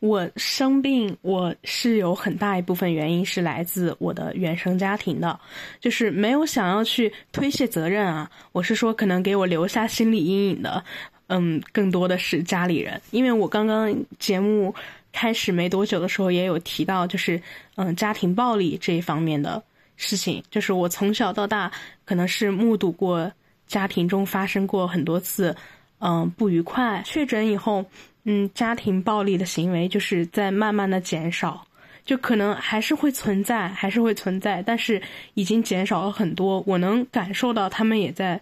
[0.00, 5.38] 我生病，我是有很大一部分原因是来自我的原生家庭的，
[5.78, 8.30] 就是没有想要去推卸责任啊。
[8.52, 10.82] 我是说，可能给我留下心理阴影的，
[11.28, 13.00] 嗯，更多的是家里人。
[13.10, 14.74] 因为我刚刚节目
[15.12, 17.40] 开始没多久的时候，也有提到，就是
[17.76, 19.62] 嗯，家庭暴力这一方面的
[19.96, 21.70] 事情，就是我从小到大
[22.06, 23.30] 可能是目睹过
[23.66, 25.54] 家庭中发生过很多次，
[26.00, 27.02] 嗯，不愉快。
[27.06, 27.86] 确诊以后。
[28.24, 31.66] 嗯，家庭暴力的行为就是在慢慢的减少，
[32.04, 35.00] 就可能还是会存在，还是会存在，但是
[35.32, 36.62] 已经减少了很多。
[36.66, 38.38] 我能感受到他们也在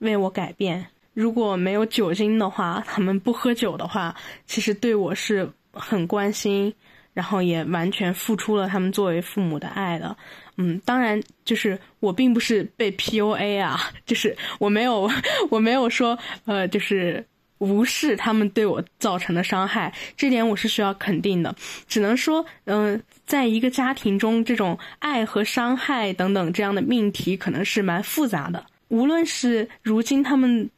[0.00, 0.84] 为我改变。
[1.14, 6.74] 如果没有酒精的话，他们不喝酒的话，其实对我是很关心，
[7.12, 10.16] 然后也完全付出了他们作为父母的爱的。
[10.56, 15.10] 嗯，当然，就是我并不是被 PUA 啊，就是我没有，
[15.50, 17.24] 我没有说，呃，就是。
[17.62, 21.54] 无视他们对我造成的伤害，这点我是需要肯定的。
[21.86, 28.66] 只能说，嗯，在一个家庭中，这种爱和伤害等等这样的命题可能是蛮复杂的。
[28.88, 30.68] 无论是如今他们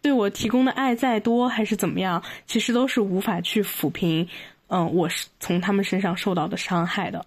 [0.00, 4.28] 对我提供的爱再多，还是怎么样，其实都是无法去抚平，
[4.74, 7.22] 嗯，我是从他们身上受到的伤害的。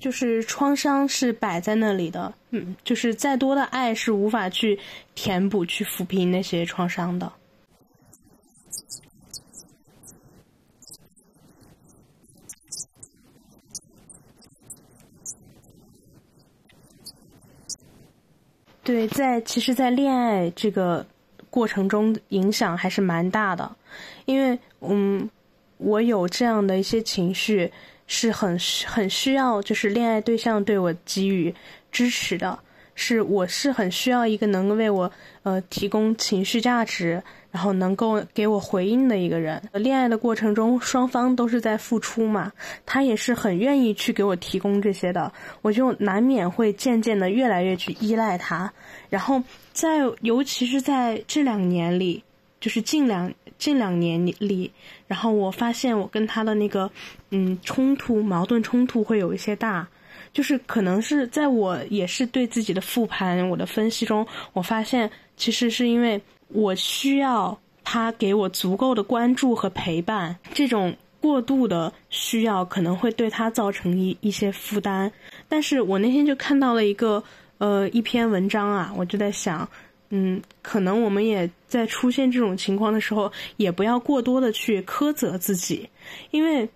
[0.00, 4.80] 就是创伤是摆在那里的，嗯，就是再多的爱是无法去
[5.14, 7.30] 填补、去抚平那些创伤的。
[18.82, 21.06] 对，在其实，在恋爱这个
[21.50, 23.76] 过程中，影响还是蛮大的，
[24.24, 25.28] 因为，嗯，
[25.76, 27.70] 我有这样的一些情绪。
[28.12, 28.58] 是很
[28.88, 31.54] 很需要，就是恋爱对象对我给予
[31.92, 32.58] 支持的，
[32.96, 35.08] 是我是很需要一个能够为我
[35.44, 37.22] 呃提供情绪价值，
[37.52, 39.62] 然后能够给我回应的一个人。
[39.74, 42.50] 恋爱的过程中，双方都是在付出嘛，
[42.84, 45.32] 他也是很愿意去给我提供这些的，
[45.62, 48.72] 我就难免会渐渐的越来越去依赖他。
[49.08, 49.40] 然后
[49.72, 52.24] 在尤其是在这两年里，
[52.58, 53.32] 就是近两。
[53.60, 54.72] 近两年里，
[55.06, 56.90] 然后我发现我跟他的那个，
[57.30, 59.86] 嗯，冲突、矛盾冲突会有一些大，
[60.32, 66.18] 就是可能是在我也是对自己的复盘、我的分析中，我发现其实是因为
[66.48, 75.12] 我需要他给我足够的关注和陪伴，这种过度的需要可能会对他造成一一些负担。
[75.50, 77.22] 但是我那天就看到了一个
[77.58, 79.68] 呃一篇文章啊，我就在想。
[80.10, 85.88] 嗯，可能我们也在出现这种情况的时候，也不要过多的去苛责自己，
[86.32, 86.68] 因为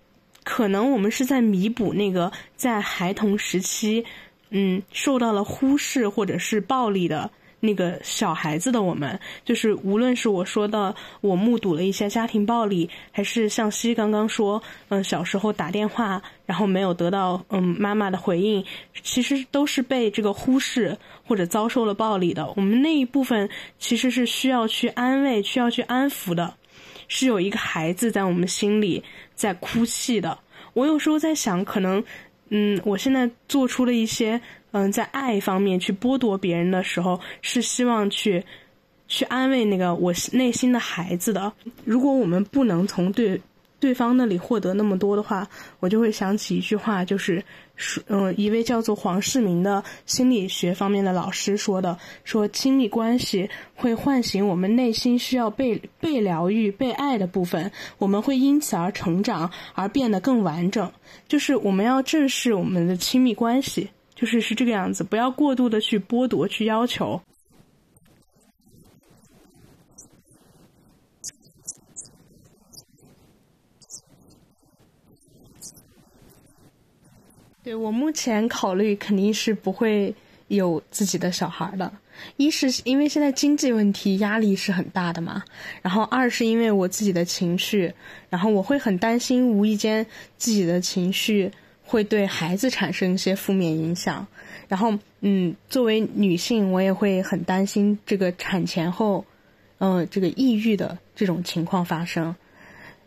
[0.43, 4.05] 可能我们是在弥补那个在孩童时期
[4.49, 7.29] 嗯受到了忽视或者是暴力的。
[7.59, 18.63] 那个小孩子的我们，就是无论是我说的，我目睹了一些家庭暴力，还是向西刚刚说，嗯，小时候打电话，然后没有得到嗯妈妈的回应，
[19.01, 20.97] 其实都是被这个忽视
[21.27, 22.51] 或者遭受了暴力的。
[22.55, 23.49] 我们那一部分
[23.79, 26.53] 其实是需要去安慰、需要去安抚的，
[27.07, 29.03] 是有一个孩子在我们心里
[29.33, 30.37] 在哭泣的。
[30.73, 32.03] 我有时候在想，可能，
[32.49, 34.39] 嗯，我现在做出了一些。
[34.77, 38.43] 嗯，在爱方面去剥夺别人的时候，是希望去，
[39.07, 41.49] 去安慰那个我内心的孩子的。
[41.85, 43.39] 如果我们不能从对
[43.79, 45.47] 对方那里获得那么多的话，
[45.79, 47.43] 我就会想起一句话，就是
[47.75, 60.91] 说，嗯，一位叫做黄世明的心理学方面的老师说的，说亲密关系会唤醒我们内心需要被被疗愈、被爱的部分，我们会因此而成长，而变得更完整。
[61.27, 63.89] 就是我们要正视我们的亲密关系。
[64.15, 67.21] 就是是这个样子，不要过度的去剥夺、去要求。
[77.65, 80.13] 对我目前考虑，肯定是不会
[80.49, 81.91] 有自己的小孩的。
[82.37, 85.43] 一是因为现在经济问题压力是很大的嘛，
[85.81, 87.91] 然后二是因为我自己的情绪，
[88.29, 90.05] 然后我会很担心，无意间
[90.37, 91.51] 自己的情绪。
[91.87, 94.25] 会对孩子产生一些负面影响，
[94.67, 99.23] 然后，嗯，作为女性，我也会很担心这个产前后，
[99.77, 102.35] 呃，这个抑郁的这种情况发生。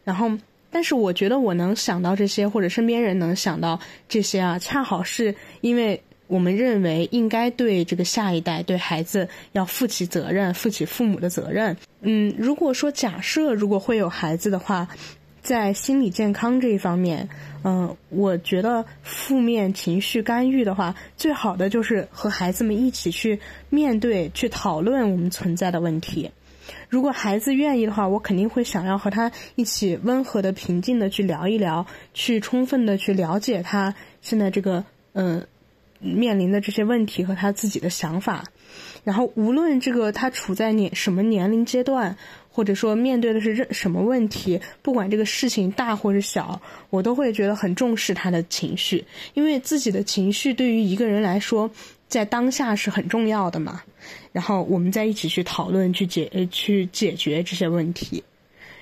[0.05, 0.31] 然后，
[0.71, 3.79] 但是我觉得我能想到这些，或者身边人能想到
[4.09, 11.77] 这些啊，恰好是因为我们认为应该对这个下一代、对孩子要负起责任，负起父母的责任。
[12.03, 14.89] 嗯，如果说假设如果会有孩子的话。
[15.41, 17.27] 在心理健康这一方面，
[17.65, 26.31] 嗯，我觉得负面情绪干预的话，最好的就是和孩子们一起去面对、去讨论我们存在的问题。
[26.89, 35.47] 如果孩子愿意的话，我肯定会想要和他一起温和的、平静的去聊一聊，去充分的去了解他现在这个嗯
[36.01, 38.45] 面临的这些问题和他自己的想法。
[39.05, 42.17] 然后，无论这个他处在年什么年龄阶段。
[42.59, 46.61] 或者说面对的是任什么问题，不管这个事情大或者小，
[46.91, 51.71] 我都会觉得很重视他的情绪，因为自己的情绪对于一个人来说，
[52.09, 53.81] 在当下是很重要的嘛。
[54.33, 58.25] 然后我们再一起去讨论、去解、呃去解决这些问题。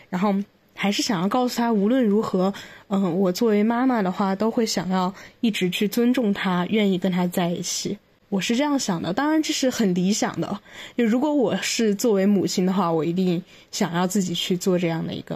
[0.08, 0.34] 然后
[0.74, 2.54] 还是想要告诉他，无论如何，
[2.88, 5.12] 嗯，我作为妈妈的话，都会想要
[5.42, 7.98] 一直去尊重他，愿意跟他在一起。
[8.28, 10.60] 我是这样想的，当然这是很理想的。
[10.96, 15.34] 就如果我是作为母亲的话，我一定想要自己去做这样的一个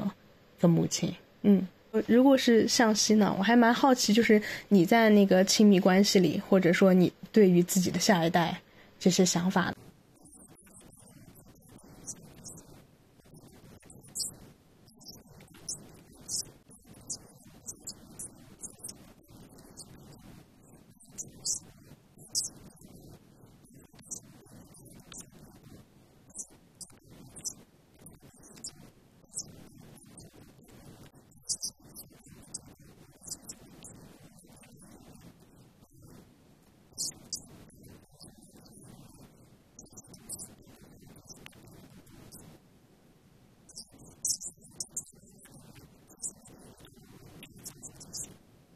[0.58, 1.14] 一个母亲。
[1.42, 1.66] 嗯，
[2.06, 8.60] 如果是向西呢，我还蛮好奇，就是你在那个亲密关系里，或者说你对于自己的下一代
[8.98, 9.72] 这些想法。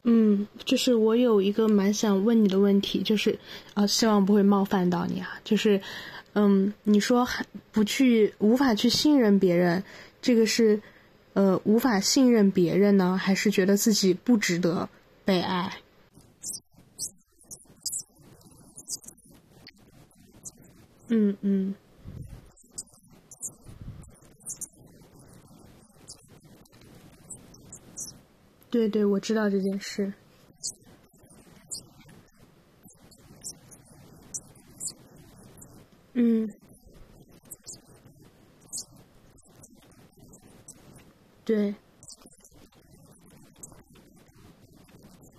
[0.07, 3.39] 嗯，就是我有一个蛮想问你的问题，就是，
[3.73, 5.39] 呃，希望不会冒犯到你啊。
[5.43, 5.81] 就是，
[6.33, 7.27] 嗯，你说
[7.71, 9.83] 不去无法去信任别人，
[10.21, 10.79] 这个是，
[11.33, 14.87] 呃，无法信任别人呢，还是觉得自己不值得
[15.25, 15.73] 被爱？
[21.07, 21.73] 嗯嗯。
[28.75, 30.11] 对对，我知道这件事。
[36.11, 36.45] 嗯，
[41.45, 41.73] 对，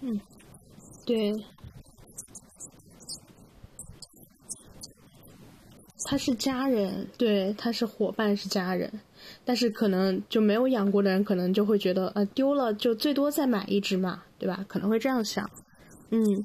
[0.00, 0.18] 嗯，
[1.04, 1.34] 对，
[6.06, 8.90] 他是家人，对，他是伙伴，是家人。
[9.44, 14.64] 但是可能就没有养过的人，可能就会觉得，呃，丢了就最多再买一只嘛，对吧？
[14.68, 15.48] 可能会这样想，
[16.10, 16.44] 嗯。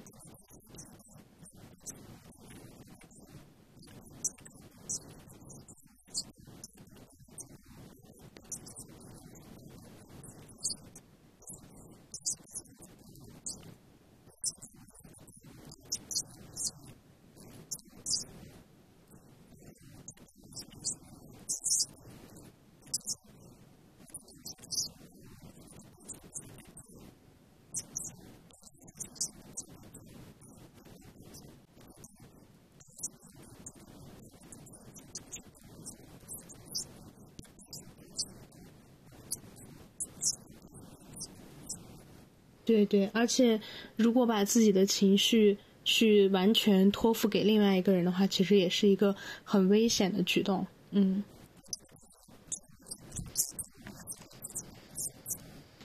[42.71, 43.59] 对对，而且
[43.97, 49.13] 如果把自己的情绪去完全托付给另外一个人的话，其实也是一个
[49.43, 50.65] 很危险的举动。
[50.91, 51.21] 嗯，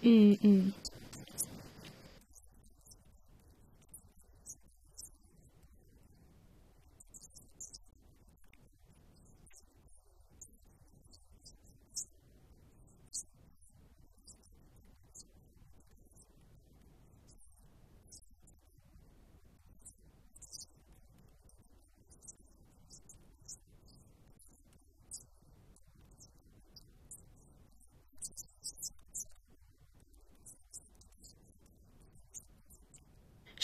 [0.03, 0.73] 嗯嗯。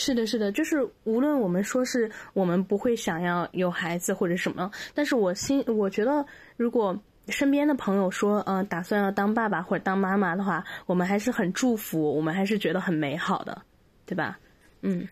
[0.04, 13.62] 是的，是的，就是无论我们说是我们不会想要有孩子或者什么，但是我心我觉得，如果身边的朋友说，嗯，打算要当爸爸或者当妈妈的话，我们还是很祝福，我们还是觉得很美好的，
[14.04, 14.40] 对吧？
[14.80, 15.06] 嗯，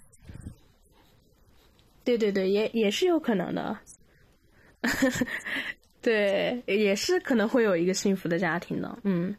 [2.02, 3.78] 对对对，也也是有可能的，
[6.02, 9.32] 对，也是可能会有一个幸福的家庭的，嗯。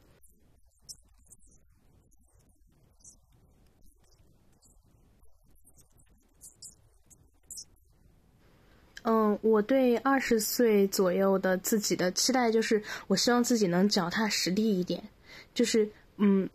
[9.03, 15.03] 嗯，我对二十岁左右的自己的期待就是，我希望自己能脚踏实地一点，
[15.53, 16.49] 就是嗯，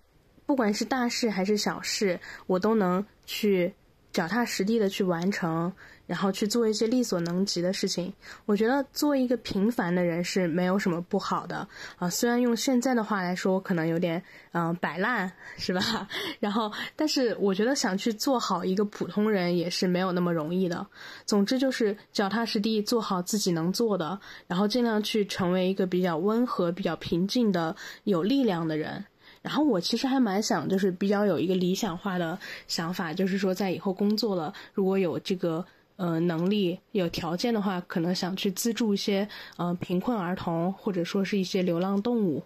[0.47, 3.75] 不管是大事还是小事，我都能去
[4.13, 5.73] 脚踏实地的去完成。
[6.07, 8.13] 然后去做一些力所能及的事情，
[8.45, 12.09] 我觉得做一个平凡的人是没有什么不好的啊。
[12.09, 14.23] 虽然用现在的话来说，可能有点
[14.53, 16.09] 嗯摆烂，是吧？
[16.39, 20.87] 然后，但是我觉得想去做好一个普通人也是没有那么容易的。
[21.25, 29.05] 总之就是脚踏实地做好自己能做的，然后尽量去成为一个比较温和、比较平静的、有力量的人。
[29.43, 35.65] 然后我其实还蛮想，就是比较有一个理想化的想法，就是说在以后工作了，如果有这个。
[35.97, 42.43] 呃，能力有条件的话，可能想去资助一些呃贫困儿童，或者说是一些流浪动物。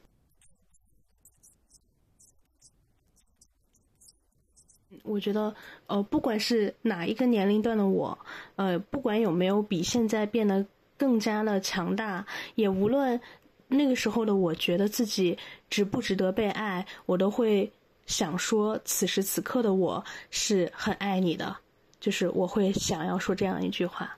[5.02, 5.54] 我觉得，
[5.86, 8.16] 呃，不管是哪一个年龄段的我，
[8.56, 10.64] 呃，不管有没有比现在变得
[10.96, 13.20] 更加的强大，也无论
[13.66, 15.36] 那个时候的我觉得自己
[15.68, 17.72] 值不值得被爱，我都会
[18.06, 21.56] 想说，此时此刻的我是很爱你的。
[22.00, 24.16] 就是我会想要说这样一句话。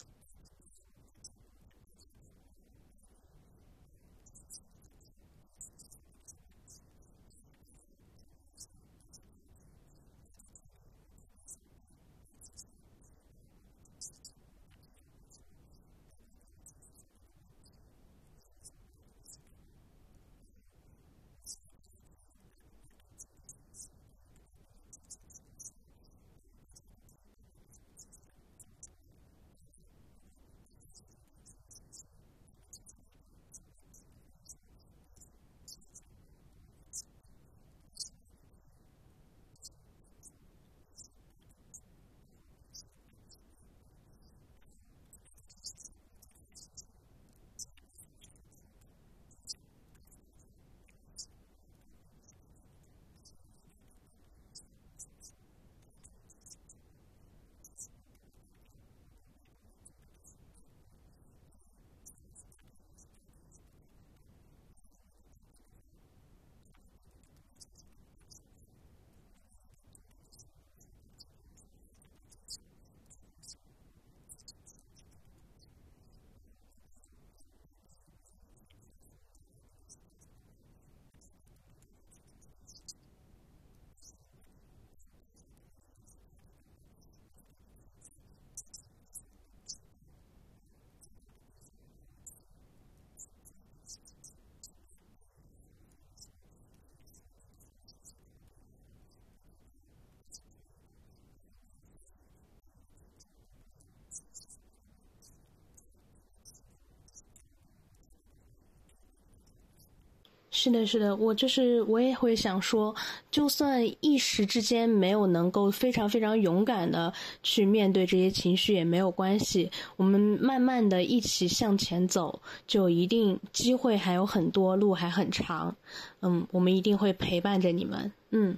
[110.63, 112.95] 是的，是的，我就是我也会想说，
[113.33, 125.75] 就算一时之间没有能够非常非常勇敢的去面对这些情绪也没有关系，我们慢慢的一起向前走，就一定机会还有很多，路还很长，
[126.21, 128.57] 嗯，我们一定会陪伴着你们，嗯。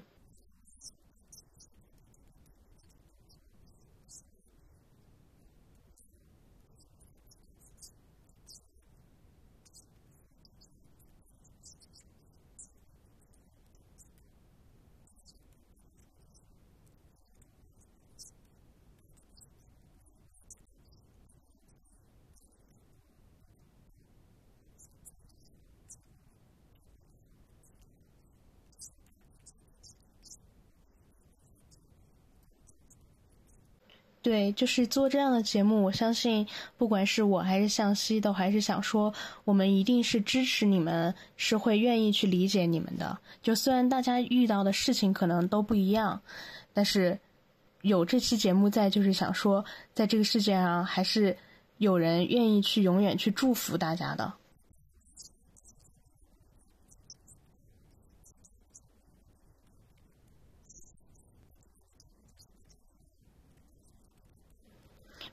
[34.25, 36.47] 对，就是做这样的节目，我相信
[36.79, 39.13] 不管是我还是向西，都还是想说，
[39.45, 43.19] 我们一定是支持你们，是会愿意去理解你们的。
[43.43, 46.19] 就虽然大家遇到的事情可能都不一样，
[46.73, 47.19] 但是
[47.83, 49.63] 有这期节目在，就是想说，
[49.93, 51.37] 在这个世界上还是
[51.77, 54.33] 有人愿意去永远去祝福大家的。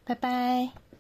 [0.06, 0.91] 拜拜。